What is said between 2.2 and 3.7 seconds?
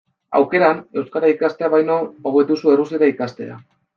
hobe duzu errusiera ikastea.